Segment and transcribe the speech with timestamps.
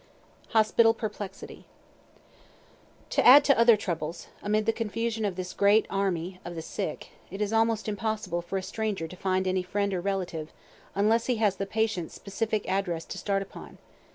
[0.47, 1.67] HOSPITAL PERPLEXITY
[3.11, 7.39] To add to other troubles, amid the confusion of this great army of sick, it
[7.39, 10.51] is almost impossible for a stranger to find any friend or relative,
[10.95, 13.77] unless he has the patient's specific address to start upon.